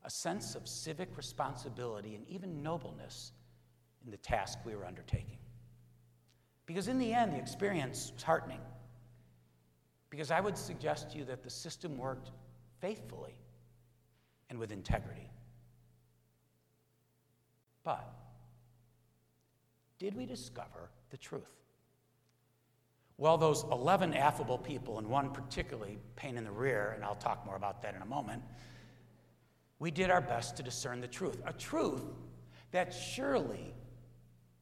a 0.05 0.11
sense 0.11 0.55
of 0.55 0.67
civic 0.69 1.17
responsibility 1.17 2.15
and 2.15 2.27
even 2.29 2.63
nobleness 2.63 3.33
in 4.05 4.11
the 4.11 4.17
task 4.17 4.59
we 4.65 4.75
were 4.75 4.87
undertaking. 4.87 5.39
Because 6.67 6.89
in 6.89 6.99
the 6.99 7.13
end, 7.13 7.33
the 7.33 7.39
experience 7.39 8.13
was 8.15 8.23
heartening. 8.23 8.61
Because 10.09 10.31
I 10.31 10.41
would 10.41 10.57
suggest 10.57 11.11
to 11.11 11.19
you 11.19 11.25
that 11.27 11.43
the 11.43 11.51
system 11.51 11.97
worked 11.97 12.31
faithfully 12.81 13.35
and 14.49 14.59
with 14.59 14.73
integrity. 14.73 15.31
But 17.85 18.13
did 19.99 20.15
we 20.17 20.27
discover 20.27 20.91
the 21.11 21.17
truth? 21.17 21.60
Well, 23.21 23.37
those 23.37 23.65
11 23.71 24.15
affable 24.15 24.57
people, 24.57 24.97
and 24.97 25.07
one 25.07 25.31
particularly 25.31 25.99
pain 26.17 26.39
in 26.39 26.45
the 26.45 26.51
rear, 26.51 26.93
and 26.95 27.05
I'll 27.05 27.15
talk 27.15 27.45
more 27.45 27.55
about 27.55 27.83
that 27.83 27.95
in 27.95 28.01
a 28.01 28.07
moment, 28.07 28.43
we 29.79 29.91
did 29.91 30.09
our 30.09 30.23
best 30.23 30.57
to 30.57 30.63
discern 30.63 31.03
the 31.03 31.07
truth. 31.07 31.39
A 31.45 31.53
truth 31.53 32.03
that 32.71 32.95
surely 32.95 33.75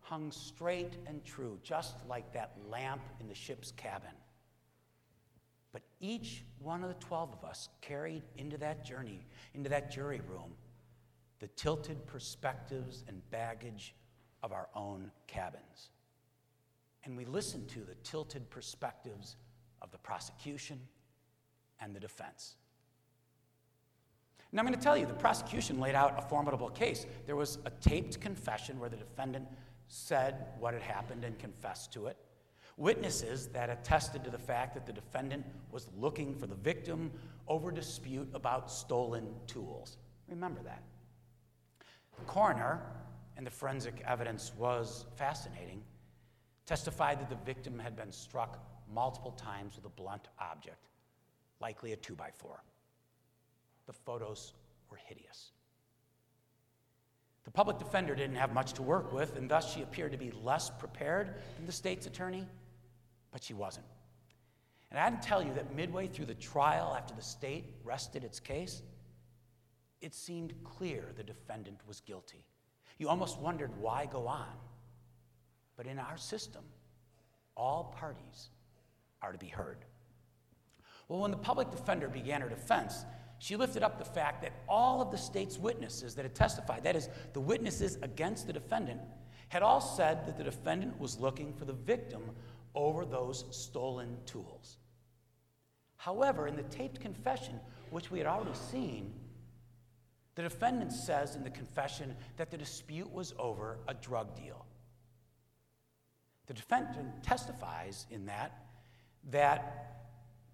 hung 0.01 0.33
straight 0.33 0.97
and 1.07 1.25
true, 1.25 1.57
just 1.63 2.05
like 2.09 2.33
that 2.33 2.57
lamp 2.69 3.03
in 3.21 3.29
the 3.29 3.35
ship's 3.35 3.71
cabin. 3.71 4.11
But 5.73 5.83
each 6.01 6.43
one 6.59 6.83
of 6.83 6.89
the 6.89 6.97
12 7.07 7.35
of 7.35 7.49
us 7.49 7.69
carried 7.81 8.25
into 8.39 8.59
that 8.59 8.85
journey, 8.85 9.25
into 9.55 9.71
that 9.71 9.89
jury 9.89 10.21
room, 10.29 10.53
the 11.39 11.47
tilted 11.47 12.05
perspectives 12.09 13.05
and 13.07 13.23
baggage 13.31 13.95
of 14.43 14.51
our 14.51 14.69
own 14.75 15.13
cabins. 15.29 15.91
And 17.09 17.17
we 17.17 17.25
listened 17.25 17.69
to 17.71 17.81
the 17.81 17.95
tilted 18.05 18.51
perspectives 18.51 19.37
of 19.81 19.91
the 19.91 19.97
prosecution 19.97 20.79
and 21.81 21.97
the 21.97 22.01
defense. 22.01 22.57
Now, 24.53 24.61
I'm 24.61 24.67
going 24.67 24.79
to 24.79 24.85
tell 24.85 24.97
you, 24.97 25.07
the 25.07 25.15
prosecution 25.15 25.81
laid 25.81 25.95
out 25.95 26.15
a 26.19 26.23
formidable 26.23 26.69
case. 26.69 27.07
There 27.25 27.35
was 27.35 27.59
a 27.65 27.71
taped 27.71 28.21
confession 28.21 28.79
where 28.79 28.91
the 28.91 28.99
defendant 28.99 29.49
said 29.87 30.49
what 30.59 30.75
had 30.75 30.83
happened 30.83 31.25
and 31.25 31.39
confessed 31.39 31.95
to 31.95 32.09
it. 32.09 32.19
Witnesses 32.77 33.49
that 33.49 33.71
attested 33.71 34.23
to 34.25 34.31
the 34.31 34.39
fact 34.39 34.75
that 34.75 34.85
the 34.85 34.93
defendant 34.93 35.47
was 35.73 35.89
looking 35.97 36.35
for 36.35 36.47
the 36.47 36.57
victim 36.57 37.11
over 37.49 37.71
dispute 37.71 38.29
about 38.35 38.71
stolen 38.71 39.29
tools. 39.47 39.97
Remember 40.29 40.61
that. 40.63 40.83
The 42.19 42.25
coroner, 42.27 42.83
and 43.39 43.47
the 43.47 43.51
forensic 43.51 44.03
evidence 44.07 44.53
was 44.59 45.07
fascinating, 45.17 45.83
testified 46.69 47.19
that 47.19 47.31
the 47.31 47.45
victim 47.47 47.79
had 47.79 47.97
been 47.97 48.13
struck 48.13 48.63
multiple 48.93 49.33
times 49.33 49.75
with 49.75 49.87
a 49.87 49.89
blunt 49.89 50.29
object, 50.39 50.91
likely 51.61 51.93
a 51.93 51.97
two 51.97 52.15
by 52.15 52.31
four. 52.31 52.63
The 53.87 53.95
photos 53.95 54.53
were 54.91 54.99
hideous. 55.07 55.53
The 57.45 57.51
public 57.51 57.79
defender 57.79 58.15
didn't 58.15 58.37
have 58.37 58.53
much 58.53 58.75
to 58.75 58.83
work 58.83 59.15
with, 59.15 59.37
and 59.37 59.49
thus 59.49 59.73
she 59.73 59.81
appeared 59.81 60.13
to 60.13 60.19
be 60.19 60.31
less 60.43 60.69
prepared 60.69 61.37
than 61.57 61.65
the 61.65 61.73
state's 61.73 62.07
attorney, 62.07 62.47
but 63.33 63.43
she 63.43 63.55
wasn't. 63.55 63.87
And 64.91 65.01
I 65.01 65.09
to 65.09 65.27
tell 65.27 65.43
you 65.43 65.55
that 65.55 65.75
midway 65.75 66.07
through 66.07 66.27
the 66.27 66.35
trial, 66.35 66.95
after 66.95 67.15
the 67.15 67.23
state 67.23 67.65
rested 67.83 68.25
its 68.25 68.41
case, 68.41 68.83
it 70.03 70.15
seemed 70.15 70.53
clear 70.65 71.13
the 71.17 71.23
defendant 71.23 71.81
was 71.87 72.03
guilty. 72.03 72.45
You 72.99 73.09
almost 73.09 73.39
wondered 73.39 73.71
why 73.81 74.05
go 74.05 74.27
on. 74.27 74.53
But 75.79 75.87
in 75.87 75.99
our 75.99 76.19
system, 76.19 76.65
all 77.57 77.95
parties 77.97 78.51
are 79.23 79.33
to 79.33 79.39
be 79.39 79.47
heard. 79.47 79.79
Well, 81.09 81.21
when 81.21 81.31
the 81.31 81.39
public 81.39 81.71
defender 81.71 82.09
began 82.09 82.43
her 82.43 82.49
defense, 82.49 83.07
she 83.39 83.55
lifted 83.55 83.85
up 83.85 83.97
the 83.97 84.05
fact 84.05 84.43
that 84.43 84.53
all 84.69 85.01
of 85.01 85.13
the 85.13 85.17
state's 85.17 85.57
witnesses 85.57 86.17
that 86.17 86.25
had 86.25 86.35
testified, 86.35 86.83
that 86.83 86.97
is, 86.97 87.09
the 87.33 87.41
witnesses 87.41 87.97
against 88.03 88.49
the 88.49 88.53
defendant, 88.53 89.01
had 89.49 89.63
all 89.63 89.81
said 89.81 90.27
that 90.27 90.37
the 90.37 90.45
defendant 90.45 90.99
was 91.01 91.19
looking 91.21 91.55
for 91.55 91.65
the 91.65 91.73
victim 91.73 92.23
over 92.75 93.07
those 93.07 93.45
stolen 93.51 94.17
tools. 94.27 94.79
However, 95.97 96.49
in 96.49 96.57
the 96.57 96.65
taped 96.65 97.01
confession, 97.01 97.61
which 97.91 98.11
we 98.11 98.19
had 98.19 98.27
already 98.27 98.55
seen, 98.55 99.15
the 100.35 100.43
defendant 100.43 100.93
says 100.93 101.37
in 101.37 101.45
the 101.45 101.51
confession 101.51 102.17
that 102.37 102.51
the 102.51 102.59
dispute 102.59 103.11
was 103.13 103.33
over 103.39 103.79
a 103.87 103.95
drug 103.95 104.37
deal. 104.37 104.65
The 106.49 106.55
defendant 106.55 107.23
testifies 107.23 108.07
in 108.11 108.27
that 108.27 108.65
that 109.31 110.07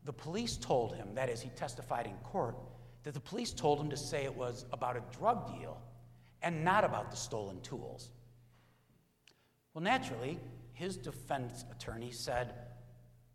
the 0.04 0.12
police 0.12 0.56
told 0.56 0.94
him, 0.94 1.14
that 1.14 1.30
is, 1.30 1.40
he 1.40 1.50
testified 1.50 2.06
in 2.06 2.14
court, 2.24 2.56
that 3.04 3.14
the 3.14 3.20
police 3.20 3.52
told 3.52 3.80
him 3.80 3.88
to 3.90 3.96
say 3.96 4.24
it 4.24 4.34
was 4.34 4.66
about 4.72 4.96
a 4.96 5.16
drug 5.16 5.56
deal 5.58 5.80
and 6.42 6.64
not 6.64 6.84
about 6.84 7.10
the 7.10 7.16
stolen 7.16 7.60
tools. 7.60 8.10
Well, 9.72 9.84
naturally, 9.84 10.38
his 10.72 10.96
defense 10.96 11.64
attorney 11.70 12.10
said, 12.10 12.54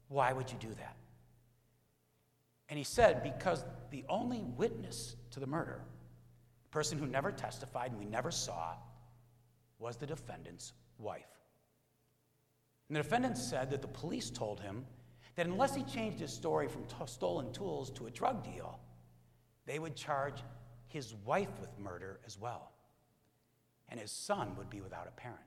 Why 0.10 0.34
would 0.34 0.52
you 0.52 0.58
do 0.60 0.70
that? 0.70 0.96
And 2.68 2.78
he 2.78 2.84
said, 2.84 3.24
Because 3.24 3.64
the 3.90 4.04
only 4.10 4.42
witness 4.42 5.16
to 5.32 5.40
the 5.40 5.48
murder, 5.48 5.82
the 6.64 6.70
person 6.70 7.00
who 7.00 7.08
never 7.08 7.32
testified 7.32 7.92
and 7.92 8.00
we 8.00 8.06
never 8.06 8.32
saw, 8.32 8.74
was 9.80 9.96
the 9.96 10.06
defendant's 10.06 10.74
wife. 10.98 11.39
And 12.90 12.96
the 12.96 13.04
defendant 13.04 13.38
said 13.38 13.70
that 13.70 13.84
the 13.84 13.88
police 13.88 14.32
told 14.32 14.60
him 14.60 14.84
that 15.36 15.46
unless 15.46 15.76
he 15.76 15.84
changed 15.84 16.20
his 16.20 16.34
story 16.34 16.68
from 16.68 16.84
t- 16.86 16.96
stolen 17.06 17.54
tools 17.54 17.92
to 17.92 18.08
a 18.08 18.12
drug 18.12 18.44
deal, 18.44 18.80
they 19.68 19.78
would 19.78 19.96
charge 19.96 20.42
his 20.88 21.14
wife 21.24 21.52
with 21.62 21.70
murder 21.78 22.20
as 22.26 22.38
well. 22.38 22.72
And 23.90 24.00
his 24.00 24.12
son 24.12 24.56
would 24.58 24.70
be 24.70 24.82
without 24.82 25.08
a 25.08 25.12
parent. 25.12 25.40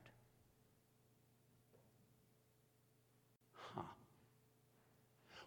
Huh. 3.52 3.82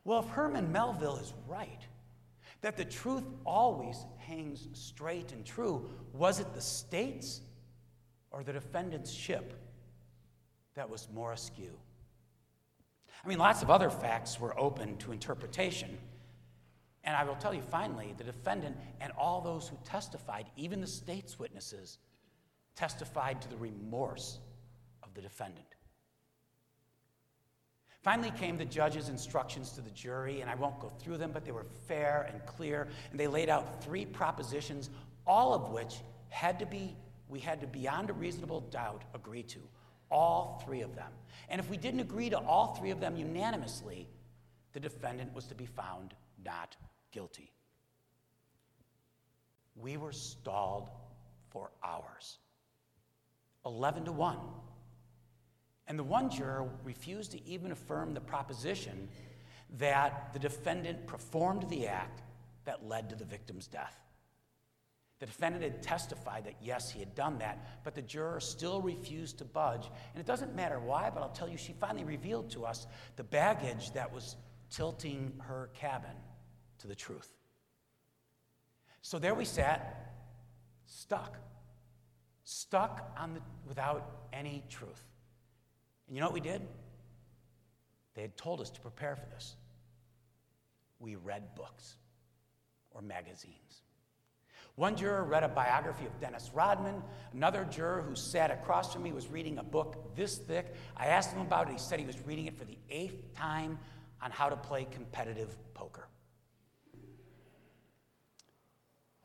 Well, 0.04 0.20
if 0.20 0.28
Herman 0.28 0.72
Melville 0.72 1.18
is 1.18 1.34
right, 1.48 1.82
that 2.60 2.76
the 2.76 2.86
truth 2.86 3.24
always 3.46 4.06
hangs 4.18 4.68
straight 4.74 5.32
and 5.32 5.46
true, 5.46 5.90
was 6.12 6.42
it 6.42 6.54
the 6.54 6.62
state's 6.62 7.42
or 8.32 8.44
the 8.44 8.54
defendant's 8.54 9.12
ship 9.12 9.54
that 10.76 10.90
was 10.90 11.08
more 11.14 11.32
askew? 11.32 11.78
I 13.26 13.28
mean, 13.28 13.40
lots 13.40 13.64
of 13.64 13.72
other 13.72 13.90
facts 13.90 14.40
were 14.40 14.58
open 14.58 14.98
to 14.98 15.12
interpretation. 15.12 15.98
And 17.04 17.16
I 17.16 17.24
will 17.24 17.36
tell 17.36 17.56
you 17.56 17.62
finally, 17.62 18.14
the 18.18 18.24
defendant 18.24 18.78
and 19.02 19.12
all 19.18 19.42
those 19.42 19.68
who 19.68 19.78
testified, 19.84 20.46
even 20.56 20.80
the 20.80 20.88
state's 20.88 21.40
witnesses, 21.40 21.98
testified 22.76 23.42
to 23.42 23.50
the 23.50 23.58
remorse 23.58 24.38
of 25.02 25.14
the 25.16 25.22
defendant. 25.22 25.66
Finally 28.04 28.32
came 28.32 28.58
the 28.58 28.66
judge's 28.66 29.10
instructions 29.10 29.72
to 29.72 29.82
the 29.82 29.90
jury, 29.90 30.42
and 30.42 30.50
I 30.50 30.54
won't 30.54 30.80
go 30.80 30.90
through 30.90 31.18
them, 31.18 31.32
but 31.34 31.44
they 31.44 31.52
were 31.52 31.66
fair 31.88 32.30
and 32.32 32.46
clear, 32.46 32.88
and 33.10 33.20
they 33.20 33.26
laid 33.26 33.50
out 33.50 33.84
three 33.84 34.06
propositions, 34.06 34.92
all 35.26 35.56
of 35.56 35.72
which 35.72 35.96
had 36.30 36.60
to 36.60 36.68
be, 36.68 36.96
we 37.28 37.40
had 37.40 37.60
to 37.62 37.68
beyond 37.68 38.12
a 38.12 38.14
reasonable 38.14 38.62
doubt 38.62 39.02
agree 39.16 39.42
to. 39.44 39.60
All 40.12 40.62
three 40.66 40.82
of 40.82 40.96
them. 40.96 41.12
And 41.50 41.60
if 41.60 41.70
we 41.70 41.78
didn't 41.78 42.00
agree 42.00 42.30
to 42.30 42.40
all 42.40 42.76
three 42.76 42.92
of 42.92 43.00
them 43.00 43.16
unanimously, 43.16 44.08
the 44.74 44.80
defendant 44.80 45.34
was 45.34 45.46
to 45.46 45.56
be 45.56 45.66
found 45.66 46.14
not 46.44 46.76
guilty. 47.12 47.52
We 49.76 49.98
were 49.98 50.12
stalled 50.12 50.90
for 51.50 51.72
hours 51.84 52.38
11 53.66 54.06
to 54.06 54.12
1. 54.12 54.38
And 55.88 56.00
the 56.00 56.04
one 56.04 56.30
juror 56.30 56.70
refused 56.84 57.32
to 57.32 57.48
even 57.48 57.72
affirm 57.72 58.14
the 58.14 58.22
proposition 58.22 59.08
that 59.78 60.32
the 60.34 60.40
defendant 60.40 61.06
performed 61.08 61.70
the 61.70 61.88
act 61.88 62.22
that 62.66 62.88
led 62.88 63.10
to 63.10 63.16
the 63.16 63.26
victim's 63.26 63.68
death. 63.68 64.05
The 65.20 65.26
defendant 65.26 65.64
had 65.64 65.82
testified 65.82 66.46
that 66.46 66.56
yes, 66.62 66.92
he 66.92 67.00
had 67.00 67.16
done 67.16 67.38
that, 67.40 67.84
but 67.84 67.96
the 67.96 68.02
juror 68.02 68.40
still 68.42 68.82
refused 68.82 69.38
to 69.38 69.46
budge. 69.46 69.90
And 70.14 70.20
it 70.20 70.26
doesn't 70.26 70.56
matter 70.56 70.80
why, 70.80 71.10
but 71.10 71.24
I'll 71.24 71.30
tell 71.30 71.48
you, 71.48 71.58
she 71.58 71.74
finally 71.74 72.04
revealed 72.04 72.50
to 72.52 72.66
us 72.66 72.86
the 73.16 73.24
baggage 73.24 73.94
that 73.94 74.14
was 74.14 74.36
tilting 74.70 75.32
her 75.48 75.70
cabin 75.74 76.16
to 76.80 76.88
the 76.88 76.96
truth. 76.96 77.32
So 79.02 79.20
there 79.20 79.34
we 79.34 79.46
sat, 79.46 80.14
stuck, 80.86 81.38
stuck 82.44 83.14
on 83.18 83.36
the, 83.36 83.42
without 83.68 84.28
any 84.34 84.64
truth. 84.70 85.04
And 86.08 86.16
you 86.16 86.22
know 86.22 86.28
what 86.28 86.34
we 86.34 86.42
did? 86.42 86.62
They 88.16 88.22
had 88.22 88.36
told 88.36 88.60
us 88.60 88.70
to 88.72 88.82
prepare 88.82 89.16
for 89.16 89.28
this. 89.28 89.56
We 91.00 91.16
read 91.16 91.56
books 91.56 91.96
or 92.92 93.02
magazines. 93.02 93.84
One 94.76 94.98
juror 94.98 95.24
read 95.24 95.44
a 95.44 95.48
biography 95.48 96.06
of 96.06 96.20
Dennis 96.20 96.52
Rodman. 96.54 97.02
Another 97.34 97.64
juror 97.64 98.02
who 98.02 98.14
sat 98.14 98.52
across 98.52 98.92
from 98.94 99.04
me 99.04 99.14
was 99.14 99.28
reading 99.28 99.58
a 99.58 99.64
book 99.64 100.16
this 100.16 100.38
thick. 100.38 100.76
I 100.98 101.08
asked 101.08 101.32
him 101.32 101.42
about 101.42 101.70
it. 101.70 101.74
He 101.74 101.80
said 101.80 102.00
he 102.00 102.06
was 102.06 102.20
reading 102.26 102.48
it 102.48 102.58
for 102.58 102.66
the 102.66 102.78
eighth 102.90 103.34
time 103.34 103.80
on 104.22 104.32
how 104.32 104.50
to 104.50 104.58
play 104.58 104.86
competitive 104.92 105.56
poker. 105.74 106.10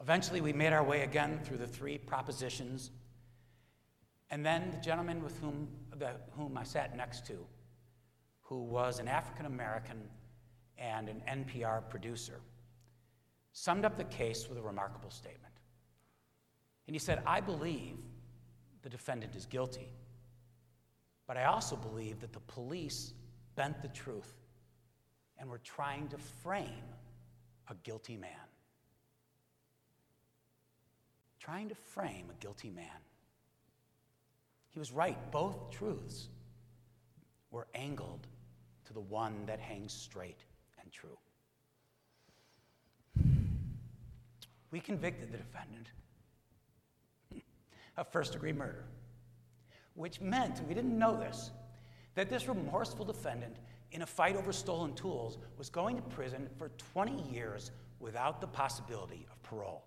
Eventually, 0.01 0.41
we 0.41 0.53
made 0.53 0.73
our 0.73 0.85
way 0.85 1.03
again 1.03 1.41
through 1.43 1.59
the 1.59 1.67
three 1.67 1.99
propositions. 1.99 2.91
And 4.31 4.47
then 4.47 4.71
the 4.71 4.79
gentleman 4.79 5.23
with 5.23 5.39
whom, 5.41 5.69
the, 5.99 6.13
whom 6.37 6.57
I 6.57 6.63
sat 6.63 6.97
next 6.97 7.27
to, 7.27 7.45
who 8.43 8.63
was 8.63 9.01
an 9.01 9.09
African 9.09 9.47
American 9.47 10.09
and 10.79 11.09
an 11.09 11.23
NPR 11.29 11.89
producer, 11.91 12.41
summed 13.53 13.85
up 13.85 13.97
the 13.97 14.05
case 14.05 14.49
with 14.49 14.59
a 14.59 14.63
remarkable 14.63 15.11
statement. 15.11 15.55
And 16.87 16.95
he 16.95 16.99
said, 16.99 17.23
I 17.27 17.41
believe 17.41 17.97
the 18.83 18.89
defendant 18.89 19.37
is 19.37 19.47
guilty, 19.47 19.89
but 21.27 21.37
I 21.37 21.45
also 21.45 21.77
believe 21.77 22.21
that 22.21 22.33
the 22.33 22.41
police 22.41 23.13
bent 23.55 23.83
the 23.83 23.89
truth 23.89 24.33
and 25.39 25.49
were 25.49 25.59
trying 25.59 26.09
to 26.09 26.19
frame 26.19 26.69
a 27.69 27.75
guilty 27.83 28.17
man. 28.17 28.31
Trying 31.39 31.69
to 31.69 31.75
frame 31.75 32.27
a 32.31 32.43
guilty 32.43 32.71
man. 32.71 32.87
He 34.69 34.79
was 34.79 34.93
right. 34.93 35.17
Both 35.31 35.71
truths 35.71 36.29
were 37.51 37.67
angled 37.75 38.27
to 38.87 38.93
the 38.93 39.01
one 39.01 39.47
that 39.47 39.59
hangs 39.59 39.93
straight 39.93 40.45
and 40.81 40.91
true. 40.93 41.19
We 44.71 44.81
convicted 44.81 45.33
the 45.33 45.39
defendant 45.39 45.89
of 47.97 48.09
first 48.09 48.33
degree 48.33 48.53
murder, 48.53 48.85
which 49.95 50.21
meant, 50.21 50.61
we 50.67 50.75
didn't 50.75 50.99
know 50.99 51.19
this, 51.19 51.51
that 52.15 52.29
this 52.29 52.49
remorseful 52.49 53.05
defendant 53.05 53.57
in 53.93 54.03
a 54.03 54.07
fight 54.07 54.37
over 54.37 54.53
stolen 54.53 54.95
tools 54.95 55.39
was 55.59 55.69
going 55.69 55.97
to 55.97 56.03
prison 56.03 56.49
for 56.57 56.71
20 56.93 57.23
years 57.31 57.71
without 57.99 58.41
the 58.41 58.47
possibility 58.47 59.27
of 59.31 59.43
parole. 59.43 59.85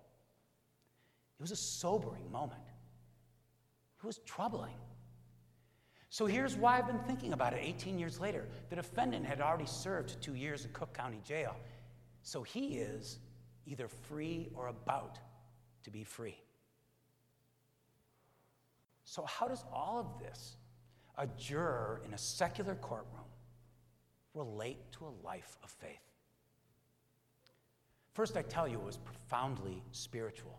It 1.38 1.42
was 1.42 1.50
a 1.50 1.56
sobering 1.56 2.30
moment. 2.30 2.60
It 3.98 4.06
was 4.06 4.18
troubling. 4.18 4.74
So 6.10 6.26
here's 6.26 6.54
why 6.54 6.78
I've 6.78 6.86
been 6.86 7.00
thinking 7.00 7.32
about 7.32 7.54
it 7.54 7.60
18 7.62 7.98
years 7.98 8.20
later. 8.20 8.46
The 8.70 8.76
defendant 8.76 9.26
had 9.26 9.40
already 9.40 9.66
served 9.66 10.22
two 10.22 10.34
years 10.34 10.64
in 10.64 10.72
Cook 10.72 10.92
County 10.92 11.20
Jail. 11.24 11.56
So 12.22 12.42
he 12.42 12.76
is 12.76 13.18
either 13.66 13.88
free 13.88 14.48
or 14.54 14.68
about 14.68 15.18
to 15.84 15.90
be 15.90 16.04
free. 16.04 16.36
So, 19.04 19.24
how 19.24 19.46
does 19.48 19.64
all 19.72 20.00
of 20.00 20.22
this, 20.22 20.56
a 21.16 21.26
juror 21.38 22.02
in 22.04 22.14
a 22.14 22.18
secular 22.18 22.74
courtroom, 22.74 23.24
relate 24.34 24.78
to 24.92 25.04
a 25.04 25.12
life 25.26 25.58
of 25.62 25.70
faith? 25.70 26.00
First, 28.14 28.36
I 28.36 28.42
tell 28.42 28.66
you, 28.66 28.78
it 28.78 28.84
was 28.84 28.96
profoundly 28.96 29.82
spiritual. 29.92 30.58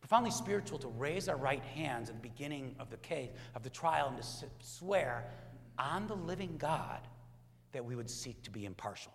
Profoundly 0.00 0.30
spiritual 0.30 0.78
to 0.78 0.88
raise 0.88 1.28
our 1.28 1.36
right 1.36 1.62
hands 1.62 2.08
at 2.08 2.16
the 2.16 2.28
beginning 2.28 2.74
of 2.78 2.90
the 2.90 2.96
case, 2.98 3.30
of 3.54 3.62
the 3.62 3.70
trial, 3.70 4.08
and 4.08 4.22
to 4.22 4.46
swear 4.60 5.24
on 5.78 6.06
the 6.06 6.14
living 6.14 6.56
God 6.58 7.00
that 7.72 7.84
we 7.84 7.96
would 7.96 8.08
seek 8.08 8.42
to 8.42 8.50
be 8.50 8.64
impartial. 8.66 9.12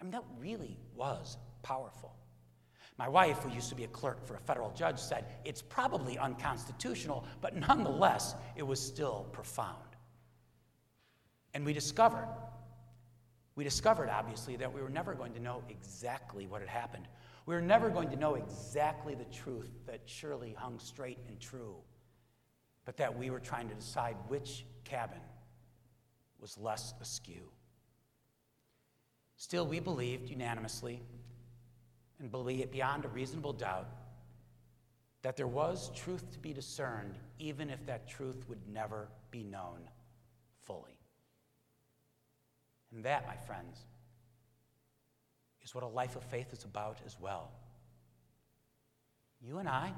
I 0.00 0.04
mean, 0.04 0.12
that 0.12 0.24
really 0.38 0.76
was 0.94 1.36
powerful. 1.62 2.14
My 2.98 3.08
wife, 3.08 3.38
who 3.38 3.50
used 3.50 3.70
to 3.70 3.74
be 3.74 3.84
a 3.84 3.88
clerk 3.88 4.26
for 4.26 4.34
a 4.34 4.40
federal 4.40 4.70
judge, 4.72 4.98
said 4.98 5.24
it's 5.46 5.62
probably 5.62 6.18
unconstitutional, 6.18 7.24
but 7.40 7.56
nonetheless, 7.56 8.34
it 8.56 8.62
was 8.62 8.78
still 8.78 9.26
profound. 9.32 9.78
And 11.54 11.64
we 11.64 11.72
discovered, 11.72 12.28
we 13.56 13.64
discovered 13.64 14.10
obviously 14.10 14.56
that 14.56 14.72
we 14.72 14.82
were 14.82 14.90
never 14.90 15.14
going 15.14 15.32
to 15.32 15.40
know 15.40 15.62
exactly 15.70 16.46
what 16.46 16.60
had 16.60 16.68
happened. 16.68 17.08
We 17.46 17.54
were 17.54 17.62
never 17.62 17.88
going 17.88 18.10
to 18.10 18.16
know 18.16 18.34
exactly 18.34 19.14
the 19.14 19.24
truth 19.24 19.70
that 19.86 20.02
surely 20.04 20.54
hung 20.56 20.78
straight 20.78 21.18
and 21.26 21.40
true, 21.40 21.76
but 22.84 22.98
that 22.98 23.18
we 23.18 23.30
were 23.30 23.40
trying 23.40 23.68
to 23.70 23.74
decide 23.74 24.16
which 24.28 24.66
cabin 24.84 25.20
was 26.38 26.58
less 26.58 26.92
askew. 27.00 27.50
Still, 29.36 29.66
we 29.66 29.80
believed 29.80 30.28
unanimously 30.28 31.02
and 32.20 32.30
believe 32.30 32.70
beyond 32.70 33.04
a 33.04 33.08
reasonable 33.08 33.52
doubt 33.52 33.88
that 35.22 35.36
there 35.36 35.46
was 35.46 35.90
truth 35.94 36.30
to 36.32 36.38
be 36.38 36.52
discerned, 36.52 37.18
even 37.38 37.70
if 37.70 37.84
that 37.86 38.08
truth 38.08 38.48
would 38.48 38.60
never 38.72 39.08
be 39.30 39.42
known 39.42 39.80
fully. 40.62 40.98
And 42.92 43.04
that, 43.04 43.26
my 43.26 43.36
friends, 43.36 43.80
is 45.62 45.74
what 45.74 45.84
a 45.84 45.88
life 45.88 46.16
of 46.16 46.24
faith 46.24 46.52
is 46.52 46.64
about 46.64 46.98
as 47.06 47.18
well. 47.20 47.50
You 49.42 49.58
and 49.58 49.68
I, 49.68 49.92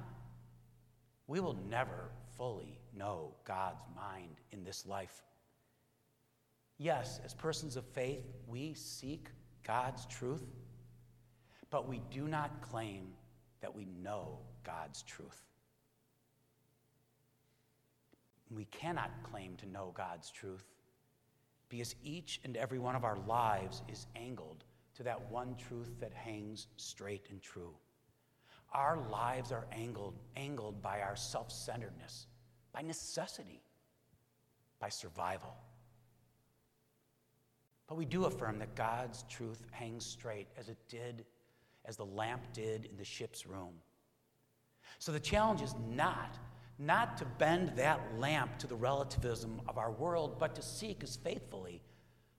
we 1.27 1.41
will 1.41 1.57
never 1.69 2.11
fully 2.37 2.79
know 2.97 3.35
God's 3.45 3.83
mind 3.97 4.41
in 4.51 4.65
this 4.65 4.87
life. 4.87 5.23
Yes, 6.79 7.21
as 7.25 7.33
persons 7.33 7.77
of 7.77 7.85
faith, 7.85 8.25
we 8.47 8.75
seek 8.75 9.29
God's 9.65 10.05
truth 10.07 10.45
but 11.73 11.89
we 11.89 12.03
do 12.11 12.29
not 12.29 12.61
claim 12.61 13.09
that 13.63 13.75
we 13.75 13.87
know 14.03 14.39
God's 14.63 15.03
truth. 15.03 15.43
We 18.55 18.67
cannot 18.67 19.11
claim 19.23 19.57
to 19.57 19.67
know 19.67 19.93
God's 19.97 20.31
truth 20.31 20.67
because 21.71 21.95
each 22.05 22.41
and 22.45 22.59
every 22.59 22.79
one 22.79 22.95
of 22.95 23.05
our 23.05 23.17
lives 23.27 23.81
is 23.89 24.07
angled 24.15 24.65
to 24.95 25.03
that 25.05 25.31
one 25.31 25.57
truth 25.57 25.99
that 25.99 26.13
hangs 26.13 26.67
straight 26.77 27.29
and 27.31 27.41
true. 27.41 27.75
Our 28.75 28.99
lives 29.11 29.51
are 29.51 29.67
angled, 29.73 30.19
angled 30.37 30.83
by 30.83 31.01
our 31.01 31.17
self 31.17 31.51
centeredness, 31.51 32.27
by 32.75 32.83
necessity, 32.83 33.63
by 34.79 34.91
survival. 34.91 35.55
But 37.87 37.97
we 37.97 38.05
do 38.05 38.27
affirm 38.27 38.59
that 38.59 38.75
God's 38.75 39.25
truth 39.31 39.65
hangs 39.71 40.05
straight 40.05 40.49
as 40.59 40.69
it 40.69 40.79
did 40.89 41.25
as 41.85 41.97
the 41.97 42.05
lamp 42.05 42.43
did 42.53 42.85
in 42.85 42.97
the 42.97 43.05
ship's 43.05 43.47
room. 43.47 43.75
So 44.99 45.13
the 45.13 45.21
challenge 45.21 45.63
is 45.63 45.75
not 45.89 46.39
not 46.79 47.17
to 47.17 47.25
bend 47.39 47.71
that 47.77 48.01
lamp 48.19 48.59
to 48.59 48.67
the 48.67 48.75
relativism 48.75 49.61
of 49.69 49.79
our 49.79 49.93
world, 49.93 50.37
but 50.39 50.55
to 50.57 50.63
seek 50.63 51.03
as 51.05 51.17
faithfully 51.17 51.81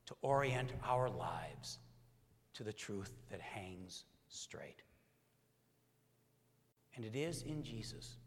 to 0.05 0.15
orient 0.21 0.73
our 0.83 1.09
lives 1.09 1.79
to 2.53 2.63
the 2.63 2.73
truth 2.73 3.11
that 3.31 3.39
hangs 3.39 4.03
straight. 4.27 4.81
And 6.95 7.05
it 7.05 7.15
is 7.15 7.43
in 7.43 7.63
Jesus 7.63 8.17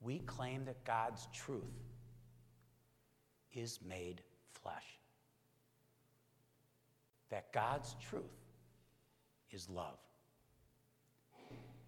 we 0.00 0.18
claim 0.18 0.66
that 0.66 0.84
God's 0.84 1.26
truth 1.32 1.62
is 3.52 3.78
made 3.86 4.20
flesh. 4.52 5.00
That 7.30 7.52
God's 7.54 7.96
truth 8.06 8.43
is 9.54 9.68
love. 9.70 9.98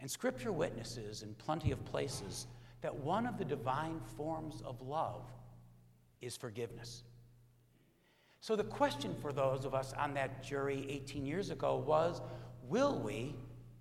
And 0.00 0.10
Scripture 0.10 0.52
witnesses 0.52 1.22
in 1.22 1.34
plenty 1.34 1.72
of 1.72 1.84
places 1.84 2.46
that 2.80 2.94
one 2.94 3.26
of 3.26 3.38
the 3.38 3.44
divine 3.44 4.00
forms 4.16 4.62
of 4.64 4.80
love 4.80 5.24
is 6.20 6.36
forgiveness. 6.36 7.02
So, 8.40 8.54
the 8.54 8.64
question 8.64 9.14
for 9.20 9.32
those 9.32 9.64
of 9.64 9.74
us 9.74 9.92
on 9.94 10.14
that 10.14 10.42
jury 10.42 10.86
18 10.88 11.26
years 11.26 11.50
ago 11.50 11.76
was 11.76 12.20
Will 12.68 12.98
we, 12.98 13.34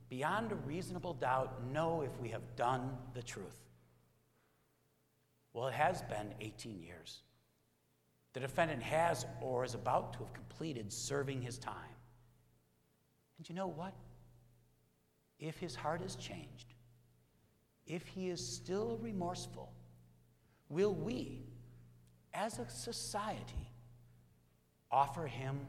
beyond 0.09 0.51
a 0.51 0.55
reasonable 0.55 1.13
doubt, 1.13 1.63
know 1.71 2.01
if 2.01 2.19
we 2.19 2.29
have 2.29 2.55
done 2.55 2.91
the 3.13 3.23
truth? 3.23 3.59
Well, 5.53 5.67
it 5.67 5.73
has 5.73 6.01
been 6.03 6.33
18 6.41 6.81
years. 6.81 7.21
The 8.33 8.39
defendant 8.39 8.83
has 8.83 9.25
or 9.41 9.63
is 9.63 9.73
about 9.73 10.13
to 10.13 10.19
have 10.19 10.33
completed 10.33 10.91
serving 10.91 11.41
his 11.41 11.57
time. 11.57 11.94
And 13.37 13.47
you 13.47 13.55
know 13.55 13.67
what? 13.67 13.93
If 15.39 15.57
his 15.57 15.75
heart 15.75 16.01
has 16.01 16.15
changed, 16.15 16.73
if 17.85 18.07
he 18.07 18.29
is 18.29 18.45
still 18.45 18.97
remorseful, 19.01 19.71
will 20.69 20.93
we, 20.93 21.43
as 22.33 22.59
a 22.59 22.69
society, 22.69 23.69
offer 24.91 25.27
him 25.27 25.59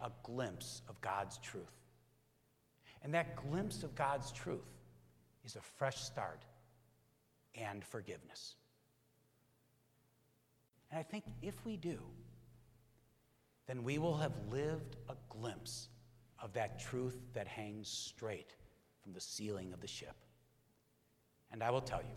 a 0.00 0.10
glimpse 0.22 0.82
of 0.88 1.00
God's 1.00 1.38
truth? 1.38 1.64
And 3.02 3.12
that 3.14 3.36
glimpse 3.36 3.82
of 3.82 3.94
God's 3.94 4.32
truth 4.32 4.68
is 5.44 5.56
a 5.56 5.60
fresh 5.60 5.98
start 5.98 6.44
and 7.54 7.84
forgiveness. 7.84 8.54
And 10.90 10.98
I 10.98 11.02
think 11.02 11.24
if 11.42 11.64
we 11.64 11.76
do, 11.76 11.98
then 13.66 13.82
we 13.82 13.98
will 13.98 14.16
have 14.16 14.32
lived 14.50 14.96
a 15.08 15.14
glimpse 15.28 15.88
of 16.40 16.52
that 16.52 16.78
truth 16.78 17.18
that 17.34 17.48
hangs 17.48 17.88
straight 17.88 18.54
from 19.02 19.12
the 19.12 19.20
ceiling 19.20 19.72
of 19.72 19.80
the 19.80 19.86
ship. 19.86 20.16
And 21.50 21.62
I 21.62 21.70
will 21.70 21.80
tell 21.80 22.00
you, 22.00 22.16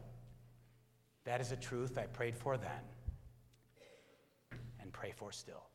that 1.24 1.42
is 1.42 1.52
a 1.52 1.56
truth 1.56 1.98
I 1.98 2.06
prayed 2.08 2.36
for 2.36 2.58
then 2.58 2.70
and 4.80 4.92
pray 4.92 5.12
for 5.12 5.32
still. 5.32 5.71